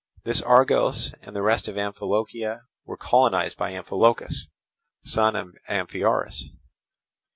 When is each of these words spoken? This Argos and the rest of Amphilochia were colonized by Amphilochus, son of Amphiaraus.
This 0.23 0.41
Argos 0.41 1.13
and 1.21 1.35
the 1.35 1.43
rest 1.43 1.67
of 1.67 1.75
Amphilochia 1.77 2.61
were 2.85 2.97
colonized 2.97 3.55
by 3.55 3.73
Amphilochus, 3.73 4.47
son 5.03 5.35
of 5.35 5.53
Amphiaraus. 5.69 6.45